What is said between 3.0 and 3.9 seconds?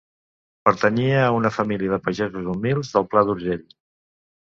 Pla d'Urgell.